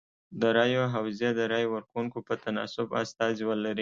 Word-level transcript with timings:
د 0.41 0.43
رایو 0.57 0.83
حوزې 0.93 1.29
د 1.35 1.41
رای 1.53 1.65
ورکوونکو 1.75 2.17
په 2.27 2.33
تناسب 2.43 2.87
استازي 3.01 3.43
ولري. 3.47 3.69